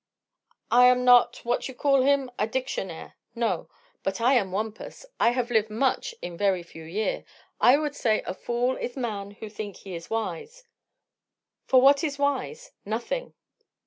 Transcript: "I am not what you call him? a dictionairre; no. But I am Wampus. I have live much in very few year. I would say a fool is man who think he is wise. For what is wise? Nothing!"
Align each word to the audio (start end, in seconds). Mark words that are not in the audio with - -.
"I 0.71 0.85
am 0.87 1.05
not 1.05 1.41
what 1.45 1.67
you 1.67 1.75
call 1.75 2.01
him? 2.01 2.31
a 2.39 2.47
dictionairre; 2.47 3.13
no. 3.35 3.69
But 4.01 4.19
I 4.19 4.33
am 4.33 4.51
Wampus. 4.51 5.05
I 5.19 5.29
have 5.29 5.51
live 5.51 5.69
much 5.69 6.15
in 6.23 6.35
very 6.39 6.63
few 6.63 6.83
year. 6.83 7.23
I 7.59 7.77
would 7.77 7.95
say 7.95 8.23
a 8.25 8.33
fool 8.33 8.75
is 8.77 8.97
man 8.97 9.29
who 9.29 9.47
think 9.47 9.75
he 9.75 9.93
is 9.93 10.09
wise. 10.09 10.63
For 11.67 11.79
what 11.81 12.03
is 12.03 12.17
wise? 12.17 12.71
Nothing!" 12.83 13.35